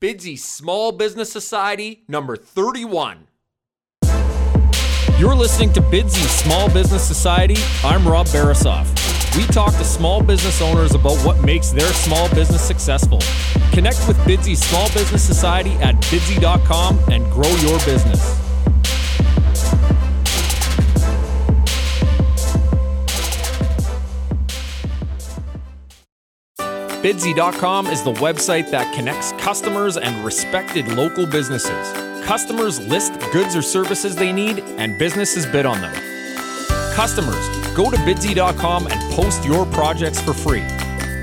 [0.00, 3.26] Bidsy Small Business Society, number 31.
[5.18, 7.56] You're listening to Bidsy Small Business Society.
[7.84, 8.88] I'm Rob Barasoff.
[9.36, 13.18] We talk to small business owners about what makes their small business successful.
[13.72, 18.39] Connect with Bidsy Small Business Society at bidsy.com and grow your business.
[27.00, 31.92] Bidsy.com is the website that connects customers and respected local businesses.
[32.26, 35.94] Customers list goods or services they need, and businesses bid on them.
[36.92, 40.66] Customers, go to bidsy.com and post your projects for free.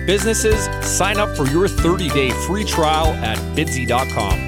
[0.08, 4.46] Businesses, sign up for your 30 day free trial at bidsy.com.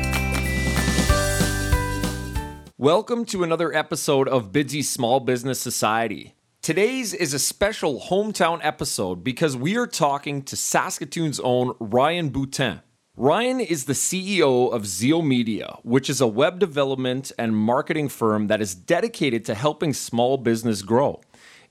[2.80, 6.34] Welcome to another episode of Bidsy Small Business Society.
[6.70, 12.84] Today's is a special hometown episode because we are talking to Saskatoon's own Ryan Boutin.
[13.18, 18.50] Ryan is the CEO of Zeal Media, which is a web development and marketing firm
[18.50, 21.20] that is dedicated to helping small business grow.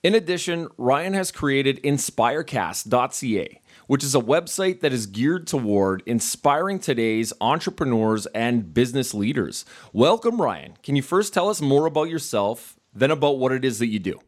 [0.03, 6.81] In addition, Ryan has created Inspirecast.ca, which is a website that is geared toward inspiring
[6.81, 9.65] today's entrepreneurs and business leaders.
[9.93, 10.77] Welcome, Ryan.
[10.83, 14.01] Can you first tell us more about yourself, then about what it is that you
[14.01, 14.19] do?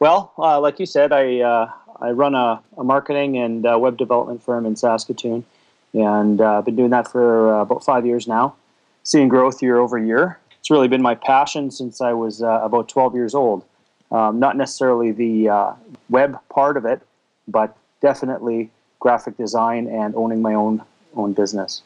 [0.00, 3.96] Well, uh, like you said, I uh, I run a, a marketing and uh, web
[3.96, 5.44] development firm in Saskatoon,
[5.92, 8.56] and uh, I've been doing that for uh, about five years now,
[9.02, 10.38] seeing growth year over year.
[10.58, 13.64] It's really been my passion since I was uh, about 12 years old.
[14.10, 15.76] Um, not necessarily the
[16.08, 17.02] web part of it,
[17.48, 20.82] but definitely graphic design and owning my own
[21.16, 21.82] own business.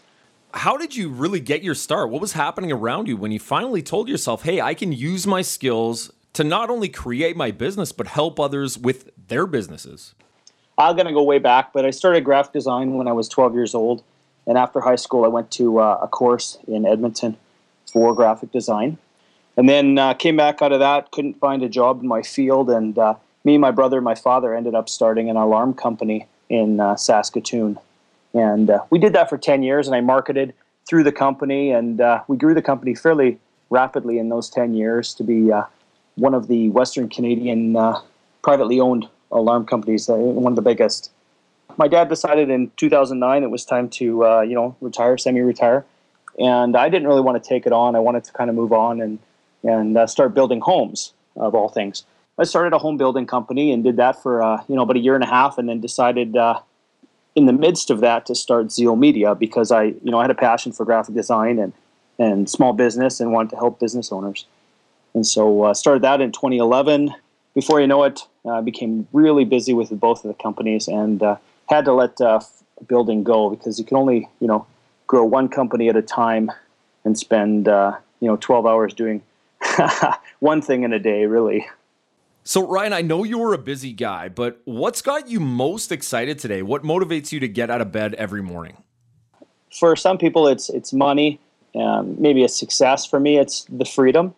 [0.55, 2.09] How did you really get your start?
[2.09, 5.43] What was happening around you when you finally told yourself, "Hey, I can use my
[5.43, 10.15] skills to not only create my business but help others with their businesses?
[10.79, 13.75] I'm to go way back, but I started graphic design when I was 12 years
[13.75, 14.05] old.
[14.47, 17.37] And after high school, I went to uh, a course in Edmonton
[17.93, 18.97] for graphic design.
[19.57, 22.71] And then uh, came back out of that, couldn't find a job in my field.
[22.71, 23.15] And uh,
[23.45, 27.79] me, my brother, and my father ended up starting an alarm company in uh, Saskatoon.
[28.33, 30.55] And uh, we did that for 10 years, and I marketed
[30.89, 31.73] through the company.
[31.73, 33.39] And uh, we grew the company fairly
[33.69, 35.51] rapidly in those 10 years to be
[36.19, 38.01] one of the Western Canadian uh,
[38.43, 41.11] privately owned alarm companies, uh, one of the biggest.
[41.77, 45.85] My dad decided in 2009 it was time to uh, you know retire, semi-retire,
[46.39, 47.95] and I didn't really want to take it on.
[47.95, 49.19] I wanted to kind of move on and
[49.63, 52.05] and uh, start building homes of all things.
[52.39, 55.01] I started a home building company and did that for uh, you know about a
[55.01, 56.61] year and a half, and then decided uh,
[57.37, 60.31] in the midst of that to start Zeal Media because I you know I had
[60.31, 61.73] a passion for graphic design and
[62.19, 64.47] and small business and wanted to help business owners.
[65.19, 67.13] And so uh, started that in 2011.
[67.53, 71.21] Before you know it, I uh, became really busy with both of the companies and
[71.21, 72.39] uh, had to let uh,
[72.87, 74.65] building go because you can only, you know,
[75.09, 76.53] grow one company at a time
[77.05, 79.21] and spend, uh, you know, 12 hours doing
[80.39, 81.67] one thing in a day, really.
[82.45, 86.63] So, Ryan, I know you're a busy guy, but what's got you most excited today?
[86.63, 88.77] What motivates you to get out of bed every morning?
[89.77, 91.41] For some people, it's it's money,
[91.75, 93.05] um, maybe a success.
[93.05, 94.33] For me, it's the freedom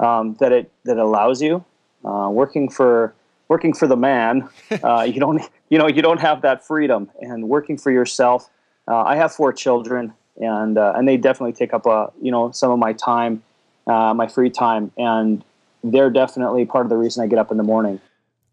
[0.00, 1.64] um, that it that allows you.
[2.04, 3.14] Uh, working for
[3.48, 4.48] working for the man,
[4.82, 7.10] uh, you don't you know you don't have that freedom.
[7.20, 8.48] And working for yourself,
[8.86, 12.50] uh, I have four children, and uh, and they definitely take up a you know
[12.52, 13.42] some of my time,
[13.86, 15.44] uh, my free time, and
[15.82, 18.00] they're definitely part of the reason I get up in the morning.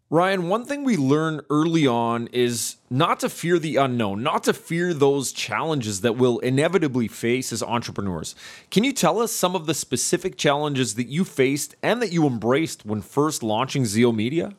[0.08, 4.52] Ryan, one thing we learn early on is not to fear the unknown, not to
[4.52, 8.36] fear those challenges that we'll inevitably face as entrepreneurs.
[8.70, 12.24] Can you tell us some of the specific challenges that you faced and that you
[12.24, 14.52] embraced when first launching Zeal Media?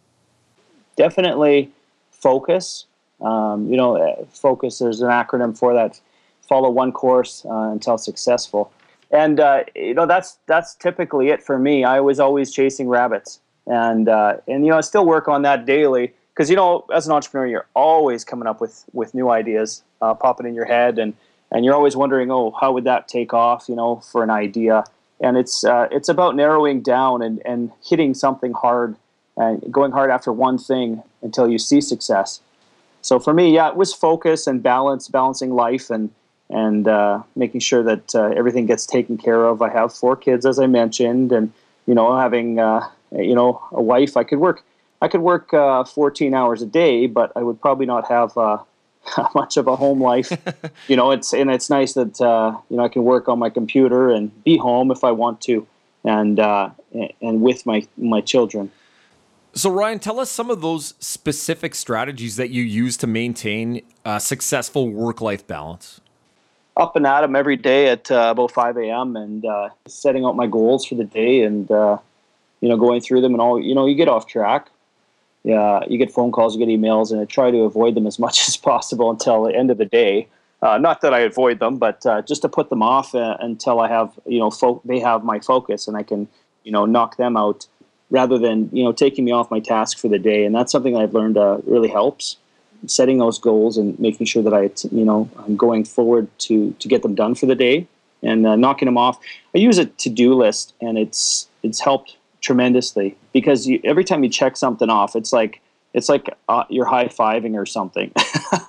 [0.98, 1.72] Definitely
[2.12, 2.86] focus.
[3.22, 6.02] Um, you know, focus, there's an acronym for that
[6.42, 8.74] follow one course uh, until successful.
[9.12, 11.86] And, uh, you know, that's, that's typically it for me.
[11.86, 15.66] I was always chasing rabbits and uh, and you know I still work on that
[15.66, 19.84] daily because you know as an entrepreneur you're always coming up with with new ideas
[20.02, 21.14] uh, popping in your head and
[21.52, 24.84] and you're always wondering oh how would that take off you know for an idea
[25.20, 28.96] and it's uh, it's about narrowing down and and hitting something hard
[29.38, 32.42] and going hard after one thing until you see success.
[33.02, 36.10] So for me, yeah, it was focus and balance, balancing life and
[36.50, 39.62] and uh, making sure that uh, everything gets taken care of.
[39.62, 41.52] I have four kids, as I mentioned, and
[41.86, 44.64] you know having uh, you know, a wife, I could work.
[45.02, 48.58] I could work uh, 14 hours a day, but I would probably not have uh,
[49.36, 50.32] much of a home life.
[50.88, 53.50] you know, it's and it's nice that uh, you know I can work on my
[53.50, 55.68] computer and be home if I want to,
[56.04, 56.70] and uh,
[57.22, 58.72] and with my my children.
[59.54, 64.20] So Ryan, tell us some of those specific strategies that you use to maintain a
[64.20, 66.00] successful work life balance.
[66.76, 69.16] up and at 'em every day at uh, about 5 a.m.
[69.16, 71.98] and uh, setting out my goals for the day and uh,
[72.68, 73.62] you know going through them and all.
[73.62, 74.70] You know, you get off track.
[75.46, 78.20] Yeah, you get phone calls, you get emails, and I try to avoid them as
[78.26, 80.28] much as possible until the end of the day.
[80.62, 83.80] Uh, not that I avoid them, but uh, just to put them off uh, until
[83.80, 86.28] I have you know fo- they have my focus and I can
[86.66, 87.68] you know knock them out
[88.10, 90.44] rather than you know taking me off my task for the day.
[90.44, 92.36] And that's something I've learned uh, really helps
[92.86, 96.88] setting those goals and making sure that I you know I'm going forward to to
[96.90, 97.88] get them done for the day
[98.22, 99.18] and uh, knocking them off.
[99.56, 104.24] I use a to do list and it's it's helped tremendously because you, every time
[104.24, 105.62] you check something off, it's like
[105.94, 108.12] it's like uh, you're high fiving or something.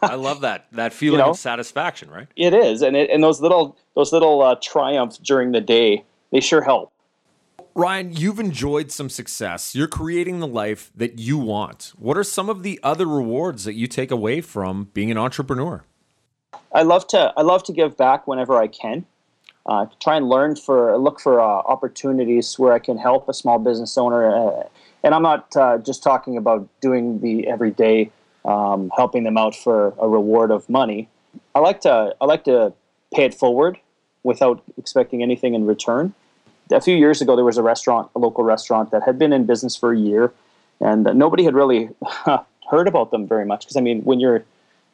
[0.02, 1.30] I love that that feeling you know?
[1.30, 2.28] of satisfaction, right?
[2.36, 6.40] It is, and it, and those little those little uh, triumphs during the day, they
[6.40, 6.92] sure help.
[7.74, 9.74] Ryan, you've enjoyed some success.
[9.74, 11.92] You're creating the life that you want.
[11.96, 15.84] What are some of the other rewards that you take away from being an entrepreneur?
[16.72, 19.06] I love to I love to give back whenever I can.
[19.68, 23.58] Uh, try and learn for look for uh, opportunities where I can help a small
[23.58, 24.62] business owner uh,
[25.04, 28.10] and I'm not uh, just talking about doing the everyday
[28.46, 31.08] um, helping them out for a reward of money.
[31.54, 32.72] I like to I like to
[33.14, 33.78] pay it forward
[34.22, 36.14] without expecting anything in return.
[36.70, 39.46] A few years ago, there was a restaurant, a local restaurant that had been in
[39.46, 40.32] business for a year,
[40.80, 41.90] and nobody had really
[42.70, 43.60] heard about them very much.
[43.60, 44.44] Because I mean, when you're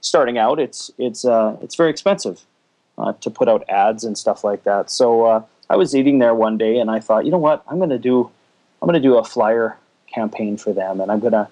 [0.00, 2.44] starting out, it's it's uh, it's very expensive
[2.98, 4.90] uh, to put out ads and stuff like that.
[4.90, 7.78] So uh, I was eating there one day, and I thought, you know what, I'm
[7.78, 8.30] going to do
[8.84, 9.78] I'm going to do a flyer
[10.12, 11.48] campaign for them, and I'm going to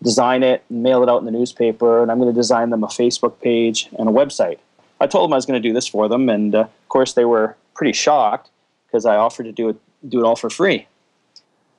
[0.00, 2.84] design it and mail it out in the newspaper, and I'm going to design them
[2.84, 4.58] a Facebook page and a website.
[5.00, 7.14] I told them I was going to do this for them, and uh, of course
[7.14, 8.50] they were pretty shocked
[8.86, 9.76] because I offered to do it
[10.08, 10.86] do it all for free.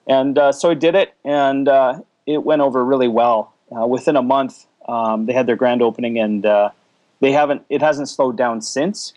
[0.06, 3.54] And uh, so I did it, and uh, it went over really well.
[3.74, 6.72] Uh, within a month, um, they had their grand opening, and uh,
[7.24, 7.64] they haven't.
[7.70, 9.14] It hasn't slowed down since,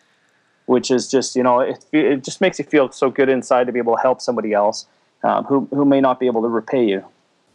[0.67, 3.73] which is just you know it, it just makes you feel so good inside to
[3.73, 4.87] be able to help somebody else
[5.23, 7.05] um, who, who may not be able to repay you.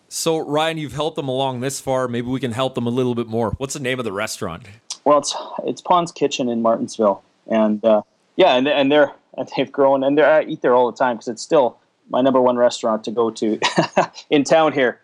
[0.10, 2.10] So, Ryan, you've helped them along this far.
[2.10, 3.52] Maybe we can help them a little bit more.
[3.52, 4.64] What's the name of the restaurant?
[5.06, 8.02] Well, it's it's Pond's Kitchen in Martensville and uh,
[8.36, 11.28] yeah, and and they're and they've grown, and I eat there all the time because
[11.28, 11.78] it's still
[12.10, 13.60] my number one restaurant to go to
[14.30, 15.00] in town here.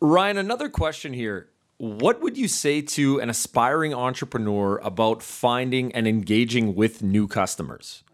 [0.00, 1.48] Ryan, another question here.
[1.82, 8.04] What would you say to an aspiring entrepreneur about finding and engaging with new customers?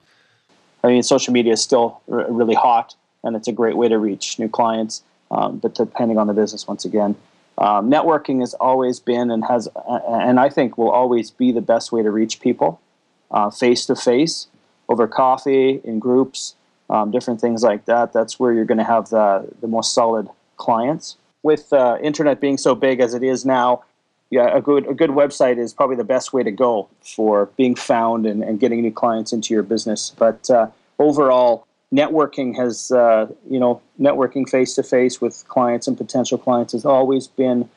[0.83, 3.99] I mean, social media is still r- really hot and it's a great way to
[3.99, 5.03] reach new clients.
[5.31, 7.15] Um, but depending on the business, once again,
[7.59, 11.93] um, networking has always been and has, and I think will always be the best
[11.93, 12.81] way to reach people,
[13.55, 14.47] face to face,
[14.89, 16.55] over coffee, in groups,
[16.89, 18.15] um, different things like that.
[18.15, 21.19] That's where you're going to have the the most solid clients.
[21.43, 23.85] With uh, internet being so big as it is now,
[24.31, 27.75] yeah, a good a good website is probably the best way to go for being
[27.75, 30.13] found and, and getting new clients into your business.
[30.19, 30.67] But uh,
[30.99, 36.73] overall, networking has, uh, you know, networking face to face with clients and potential clients
[36.73, 37.69] has always been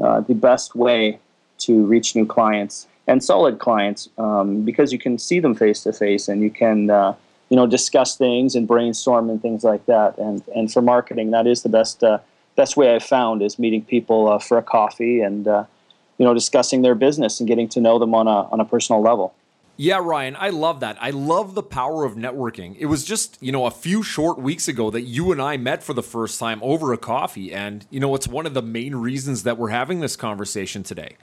[0.00, 1.18] uh, the best way
[1.58, 5.92] to reach new clients and solid clients um, because you can see them face to
[5.92, 7.14] face and you can, uh,
[7.50, 10.16] you know, discuss things and brainstorm and things like that.
[10.18, 12.18] And and for marketing, that is the best uh,
[12.56, 15.64] best way I've found is meeting people uh, for a coffee and uh,
[16.18, 19.02] you know discussing their business and getting to know them on a on a personal
[19.02, 19.34] level.
[19.82, 20.98] Yeah, Ryan, I love that.
[21.00, 22.76] I love the power of networking.
[22.78, 25.82] It was just, you know, a few short weeks ago that you and I met
[25.82, 27.50] for the first time over a coffee.
[27.50, 31.16] And, you know, it's one of the main reasons that we're having this conversation today.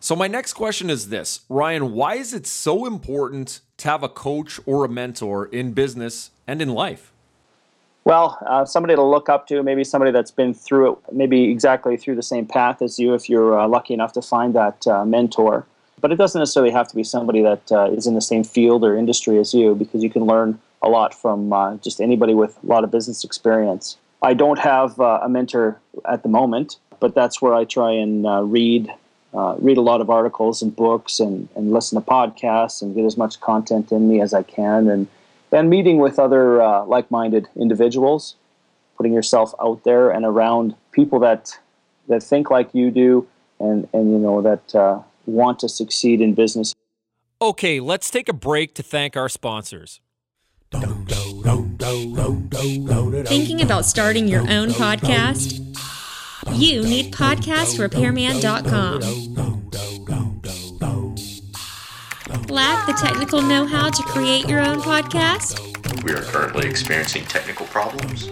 [0.00, 4.08] So, my next question is this Ryan, why is it so important to have a
[4.08, 7.12] coach or a mentor in business and in life?
[8.08, 11.98] Well, uh, somebody to look up to, maybe somebody that's been through it, maybe exactly
[11.98, 15.04] through the same path as you, if you're uh, lucky enough to find that uh,
[15.04, 15.66] mentor.
[16.00, 18.82] But it doesn't necessarily have to be somebody that uh, is in the same field
[18.82, 22.56] or industry as you, because you can learn a lot from uh, just anybody with
[22.62, 23.98] a lot of business experience.
[24.22, 28.24] I don't have uh, a mentor at the moment, but that's where I try and
[28.50, 28.90] read
[29.58, 33.18] read a lot of articles and books and, and listen to podcasts and get as
[33.18, 35.08] much content in me as I can and
[35.50, 38.36] then meeting with other uh, like-minded individuals,
[38.96, 41.58] putting yourself out there and around people that
[42.08, 43.26] that think like you do
[43.60, 46.74] and and you know that want to succeed in business.
[47.40, 50.00] Okay, let's take a break to thank our sponsors.
[53.26, 55.60] Thinking about starting your own podcast?
[56.52, 59.47] You need podcastrepairman.com.
[62.48, 65.60] Lack the technical know how to create your own podcast?
[66.02, 68.30] We are currently experiencing technical problems.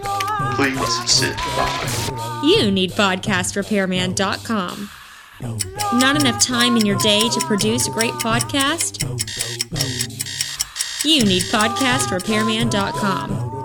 [0.55, 2.41] Please sit by.
[2.43, 4.91] You need podcastrepairman.com.
[6.01, 9.03] Not enough time in your day to produce a great podcast?
[11.05, 13.56] you need podcastrepairman.com.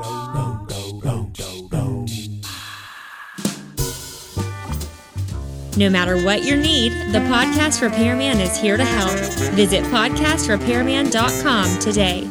[5.81, 9.09] No matter what your need, the Podcast Repairman is here to help.
[9.55, 12.21] Visit podcastrepairman.com today.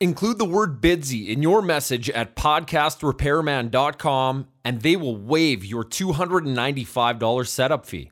[0.00, 7.46] Include the word bidsy in your message at podcastrepairman.com and they will waive your $295
[7.46, 8.10] setup fee.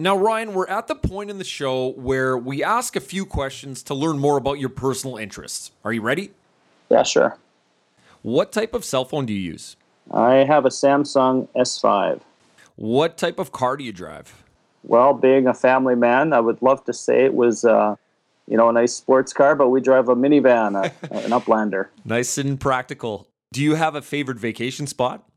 [0.00, 3.82] Now, Ryan, we're at the point in the show where we ask a few questions
[3.82, 5.72] to learn more about your personal interests.
[5.84, 6.30] Are you ready?
[6.88, 7.36] Yeah, sure.
[8.22, 9.74] What type of cell phone do you use?
[10.12, 12.20] I have a Samsung S5.
[12.76, 14.44] What type of car do you drive?
[14.84, 17.96] Well, being a family man, I would love to say it was, uh,
[18.46, 21.88] you know, a nice sports car, but we drive a minivan, a, an Uplander.
[22.04, 23.26] Nice and practical.
[23.52, 25.28] Do you have a favorite vacation spot?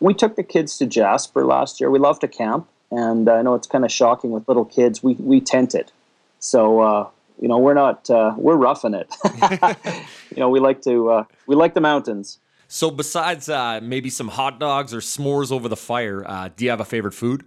[0.00, 1.92] We took the kids to Jasper last year.
[1.92, 5.02] We love to camp, and I know it's kind of shocking with little kids.
[5.02, 5.92] We we tent it,
[6.38, 7.08] so uh,
[7.40, 9.14] you know we're not uh, we're roughing it.
[10.30, 12.38] you know we like to uh, we like the mountains.
[12.72, 16.70] So, besides uh, maybe some hot dogs or s'mores over the fire, uh, do you
[16.70, 17.44] have a favorite food?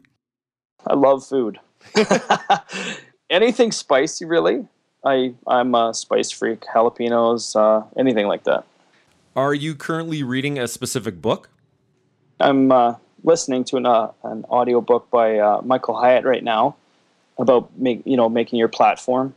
[0.85, 1.61] I love food.
[3.29, 4.67] Anything spicy, really.
[5.05, 6.61] I I'm a spice freak.
[6.61, 8.65] Jalapenos, uh, anything like that.
[9.33, 11.49] Are you currently reading a specific book?
[12.41, 14.45] I'm uh, listening to an uh, an
[15.11, 16.75] by uh, Michael Hyatt right now
[17.37, 19.33] about make, you know making your platform.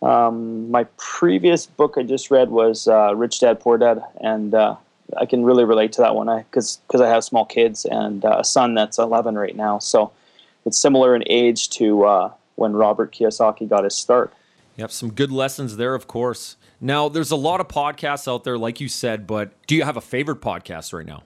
[0.00, 4.76] Um, my previous book I just read was uh, Rich Dad Poor Dad, and uh,
[5.16, 8.36] I can really relate to that one because because I have small kids and uh,
[8.38, 10.12] a son that's 11 right now, so
[10.64, 14.32] it's similar in age to uh, when Robert Kiyosaki got his start.
[14.76, 16.56] Yep, some good lessons there, of course.
[16.80, 19.96] Now, there's a lot of podcasts out there, like you said, but do you have
[19.96, 21.24] a favorite podcast right now?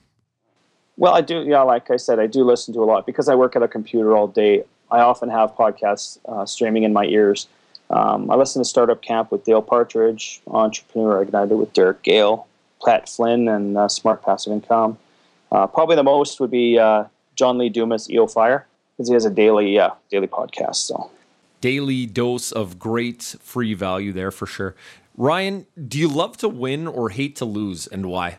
[1.02, 1.42] Well, I do.
[1.42, 3.66] Yeah, like I said, I do listen to a lot because I work at a
[3.66, 4.62] computer all day.
[4.88, 7.48] I often have podcasts uh, streaming in my ears.
[7.90, 12.46] Um, I listen to Startup Camp with Dale Partridge, Entrepreneur Ignited with Derek Gale,
[12.84, 14.96] Pat Flynn, and uh, Smart Passive Income.
[15.50, 18.64] Uh, probably the most would be uh, John Lee Dumas, EO Fire,
[18.96, 20.76] because he has a daily uh, daily podcast.
[20.76, 21.10] So
[21.60, 24.76] Daily dose of great free value there for sure.
[25.16, 28.38] Ryan, do you love to win or hate to lose, and why?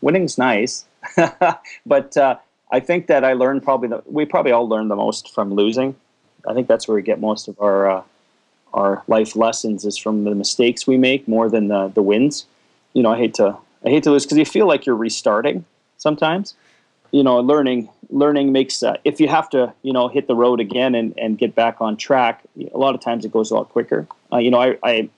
[0.00, 0.86] winning's nice,
[1.86, 2.36] but uh,
[2.72, 5.96] I think that I learned probably the, we probably all learn the most from losing.
[6.48, 8.02] I think that's where we get most of our uh,
[8.72, 12.46] our life lessons is from the mistakes we make more than the the wins.
[12.94, 15.64] You know, I hate to I hate to lose because you feel like you're restarting
[15.98, 16.54] sometimes.
[17.10, 20.60] You know, learning learning makes uh, if you have to you know hit the road
[20.60, 22.42] again and, and get back on track.
[22.72, 24.06] A lot of times it goes a lot quicker.
[24.32, 25.08] Uh, you know, I, I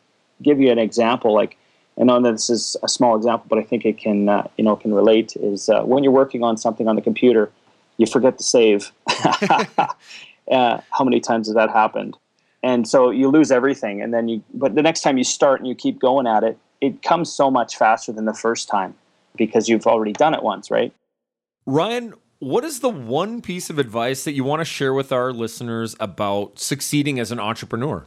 [0.42, 1.56] give you an example like
[2.00, 4.76] I know this is a small example, but I think it can, uh, you know,
[4.76, 5.36] can relate.
[5.36, 7.50] Is uh, when you're working on something on the computer,
[7.98, 8.92] you forget to save.
[9.30, 9.86] uh,
[10.50, 12.16] how many times has that happened?
[12.62, 14.42] And so you lose everything, and then you.
[14.54, 17.50] But the next time you start and you keep going at it, it comes so
[17.50, 18.94] much faster than the first time
[19.36, 20.92] because you've already done it once, right?
[21.66, 25.32] Ryan, what is the one piece of advice that you want to share with our
[25.32, 28.06] listeners about succeeding as an entrepreneur?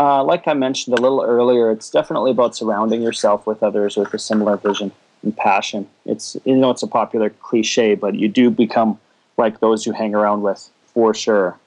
[0.00, 4.14] Uh, like I mentioned a little earlier, it's definitely about surrounding yourself with others with
[4.14, 4.92] a similar vision
[5.22, 5.86] and passion.
[6.06, 8.98] It's you know it's a popular cliche, but you do become
[9.36, 11.58] like those you hang around with for sure.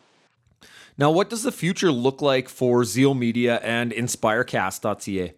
[0.98, 5.34] Now, what does the future look like for Zeal Media and InspireCast.ca?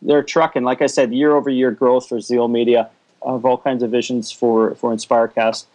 [0.00, 2.88] They're trucking, like I said, year over year growth for Zeal Media.
[3.26, 5.66] Have all kinds of visions for for InspireCast.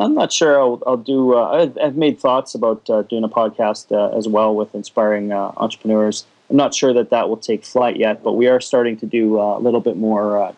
[0.00, 1.34] I'm not sure I'll, I'll do.
[1.34, 5.32] Uh, I've, I've, made thoughts about uh, doing a podcast uh, as well with inspiring
[5.32, 6.24] uh, entrepreneurs.
[6.50, 9.40] I'm not sure that that will take flight yet, but we are starting to do
[9.40, 10.52] uh, a little bit more uh,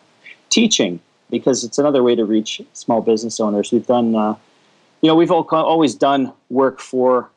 [0.49, 3.71] teaching because it's another way to reach small business owners.
[3.71, 4.13] We've done,
[5.01, 7.29] you know, we've all, always done work for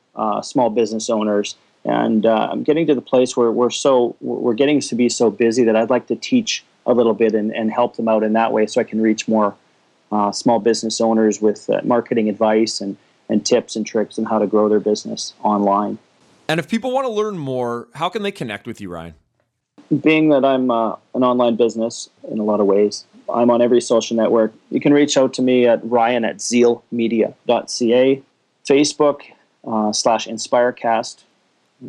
[0.43, 4.95] small business owners, and I'm getting to the place where we're so we're getting to
[4.97, 8.09] be so busy that I'd like to teach a little bit and, and help them
[8.09, 9.55] out in that way, so I can reach more
[10.15, 12.97] uh, small business owners with uh, marketing advice and,
[13.29, 15.99] and tips and tricks on how to grow their business online.
[16.49, 19.15] And if people want to learn more, how can they connect with you, Ryan?
[20.03, 23.81] Being that I'm uh, an online business in a lot of ways, I'm on every
[23.81, 24.53] social network.
[24.71, 28.23] You can reach out to me at ryan at zealmedia.ca,
[28.69, 29.21] Facebook
[29.67, 31.23] uh, slash InspireCast,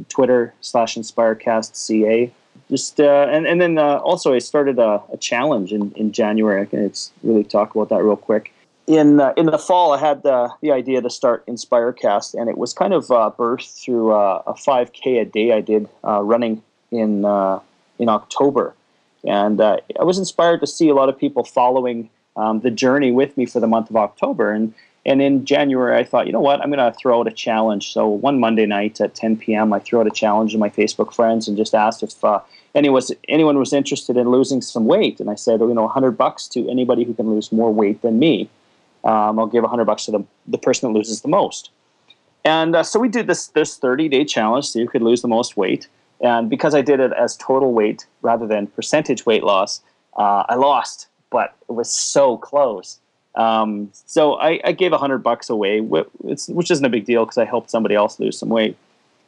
[0.09, 2.31] Twitter slash InspireCastCA
[2.69, 6.61] just uh, and and then uh, also I started a, a, challenge in, in January.
[6.61, 6.91] I can
[7.23, 8.53] really talk about that real quick.
[8.87, 12.57] In uh, in the fall, I had the the idea to start InspireCast, and it
[12.57, 16.63] was kind of uh, birthed through uh, a 5K a day I did uh, running
[16.91, 17.25] in
[17.97, 18.73] in October,
[19.23, 23.37] and I was inspired to see a lot of people following um, the journey with
[23.37, 24.73] me for the month of October, and
[25.05, 27.93] And in January, I thought, you know what, I'm going to throw out a challenge.
[27.93, 31.13] So one Monday night at 10 p.m., I threw out a challenge to my Facebook
[31.13, 32.39] friends and just asked if uh,
[32.73, 35.19] anyone, was, anyone was interested in losing some weight.
[35.19, 38.17] And I said, you know, 100 bucks to anybody who can lose more weight than
[38.17, 38.49] me.
[39.03, 41.69] Um, I'll give 100 bucks to the, the person that loses the most.
[42.43, 45.27] And uh, so we did this this 30 day challenge so you could lose the
[45.27, 45.87] most weight.
[46.21, 49.81] And because I did it as total weight rather than percentage weight loss,
[50.15, 52.99] uh, I lost, but it was so close.
[53.35, 57.45] Um, so I, I gave 100 bucks away, which isn't a big deal because I
[57.45, 58.77] helped somebody else lose some weight.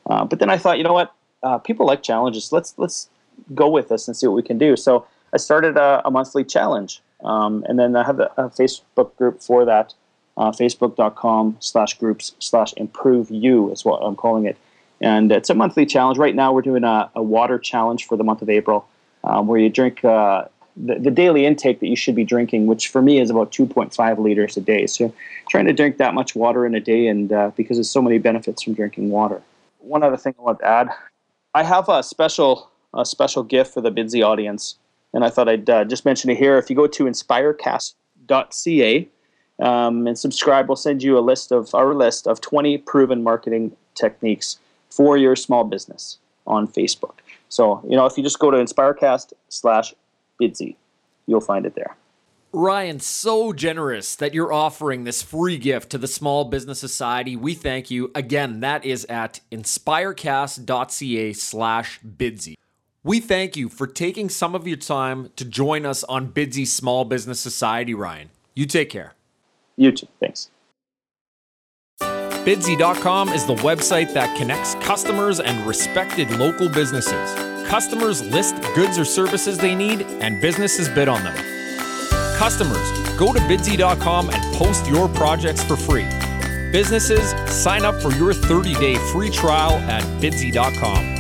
[0.10, 1.14] Uh, but then I thought, you know what?
[1.44, 2.52] Uh, people like challenges.
[2.52, 3.10] Let's let's
[3.54, 4.76] go with this and see what we can do.
[4.76, 9.16] So I started a, a monthly challenge, um, and then I have a, a Facebook
[9.18, 9.94] group for that
[10.38, 14.58] uh, facebook.com slash groups slash improve you is what I'm calling it.
[15.02, 16.18] And it's a monthly challenge.
[16.18, 18.88] Right now, we're doing a, a water challenge for the month of April,
[19.24, 20.46] um, where you drink uh,
[20.86, 24.20] the, the, daily intake that you should be drinking, which for me is about 2.5
[24.20, 24.88] liters a day.
[24.88, 25.14] So,
[25.50, 28.18] trying to drink that much water in a day, and uh, because there's so many
[28.18, 29.42] benefits from drinking water.
[29.80, 30.90] One other thing I want to add
[31.56, 34.76] I have a special, a special gift for the Bidsy audience,
[35.14, 36.58] and I thought I'd uh, just mention it here.
[36.58, 39.08] If you go to inspirecast.ca,
[39.60, 40.68] um, and subscribe.
[40.68, 45.36] We'll send you a list of our list of 20 proven marketing techniques for your
[45.36, 47.16] small business on Facebook.
[47.50, 49.94] So, you know, if you just go to Inspirecast slash
[50.42, 50.76] Bidsy,
[51.26, 51.96] you'll find it there.
[52.54, 57.36] Ryan, so generous that you're offering this free gift to the Small Business Society.
[57.36, 58.10] We thank you.
[58.16, 62.56] Again, that is at inspirecast.ca slash Bidsy.
[63.04, 67.06] We thank you for taking some of your time to join us on Bidsy Small
[67.06, 68.30] Business Society, Ryan.
[68.56, 69.14] You take care.
[69.76, 70.08] You too.
[70.20, 70.50] Thanks.
[72.00, 77.36] Bidsy.com is the website that connects customers and respected local businesses.
[77.68, 81.36] Customers list goods or services they need, and businesses bid on them.
[82.38, 86.06] Customers, go to Bidsy.com and post your projects for free.
[86.72, 91.17] Businesses, sign up for your 30 day free trial at Bidsy.com.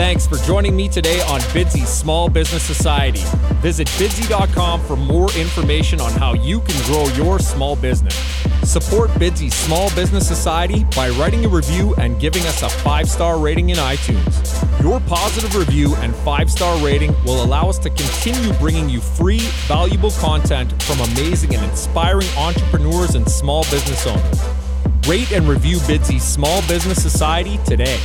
[0.00, 3.20] Thanks for joining me today on Bidsy Small Business Society.
[3.60, 8.14] Visit bidsy.com for more information on how you can grow your small business.
[8.62, 13.38] Support Bidsy Small Business Society by writing a review and giving us a five star
[13.38, 14.82] rating in iTunes.
[14.82, 19.40] Your positive review and five star rating will allow us to continue bringing you free,
[19.68, 24.40] valuable content from amazing and inspiring entrepreneurs and small business owners.
[25.06, 28.00] Rate and review Bidsy Small Business Society today.